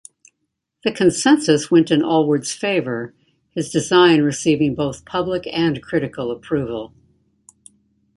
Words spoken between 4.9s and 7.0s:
public and critical approval.